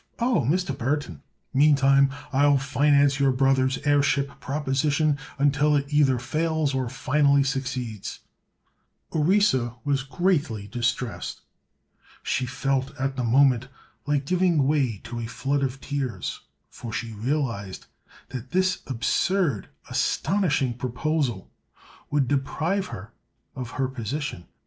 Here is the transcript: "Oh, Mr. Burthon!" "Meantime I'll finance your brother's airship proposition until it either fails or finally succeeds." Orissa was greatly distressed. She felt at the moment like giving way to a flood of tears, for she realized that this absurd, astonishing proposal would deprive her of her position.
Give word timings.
"Oh, 0.17 0.47
Mr. 0.49 0.75
Burthon!" 0.75 1.21
"Meantime 1.53 2.09
I'll 2.33 2.57
finance 2.57 3.19
your 3.19 3.31
brother's 3.31 3.77
airship 3.85 4.39
proposition 4.39 5.19
until 5.37 5.75
it 5.75 5.93
either 5.93 6.17
fails 6.17 6.73
or 6.73 6.89
finally 6.89 7.43
succeeds." 7.43 8.21
Orissa 9.13 9.75
was 9.83 10.01
greatly 10.01 10.65
distressed. 10.65 11.41
She 12.23 12.47
felt 12.47 12.97
at 12.99 13.15
the 13.15 13.23
moment 13.23 13.67
like 14.07 14.25
giving 14.25 14.65
way 14.65 14.97
to 15.03 15.19
a 15.19 15.27
flood 15.27 15.61
of 15.61 15.79
tears, 15.79 16.39
for 16.71 16.91
she 16.91 17.11
realized 17.13 17.85
that 18.29 18.49
this 18.49 18.81
absurd, 18.87 19.69
astonishing 19.87 20.73
proposal 20.73 21.51
would 22.09 22.27
deprive 22.27 22.87
her 22.87 23.13
of 23.55 23.69
her 23.77 23.87
position. 23.87 24.47